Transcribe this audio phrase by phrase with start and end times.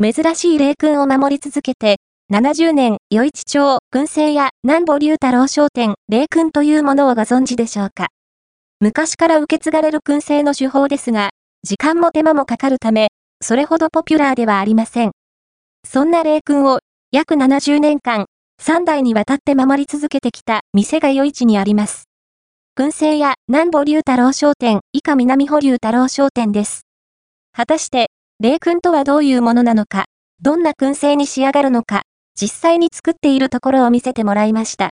[0.00, 1.96] 珍しい霊君を守り続けて、
[2.32, 8.06] 70年、余市町、燻製屋、南保龍太郎商店、霊君というものをご存知でしょうか？
[8.78, 11.30] 昔から受け継がれる燻製の手法ですが、
[11.64, 13.08] 時間も手間もかかるため、
[13.42, 15.10] それほどポピュラーではありません。
[15.84, 16.78] そんな霊君を、
[17.10, 18.26] 約70年間、
[18.62, 22.04] 3代にわたって守り続けてきた店が余市にあります。
[22.78, 26.82] 燻製屋南保龍太郎商店、以下南保龍太郎商店です。
[27.50, 30.04] 果たして、霊訓とはどういうものなのか、
[30.40, 32.02] どんな燻製に仕上がるのか、
[32.40, 34.86] 実際に作っているところを見せてもらいました。